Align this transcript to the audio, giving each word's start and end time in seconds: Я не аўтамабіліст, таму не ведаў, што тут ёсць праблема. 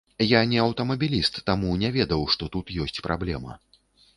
Я 0.27 0.39
не 0.53 0.61
аўтамабіліст, 0.61 1.35
таму 1.49 1.75
не 1.83 1.91
ведаў, 1.99 2.27
што 2.37 2.51
тут 2.57 2.73
ёсць 2.87 3.03
праблема. 3.11 3.61